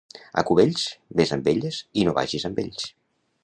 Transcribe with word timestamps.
A 0.41 0.43
Cubells, 0.47 0.85
ves 1.21 1.33
amb 1.37 1.51
elles 1.53 1.79
i 2.01 2.07
no 2.09 2.17
vagis 2.19 2.51
amb 2.51 2.63
ells. 2.67 2.91